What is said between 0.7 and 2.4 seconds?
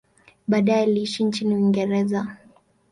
aliishi nchini Uingereza.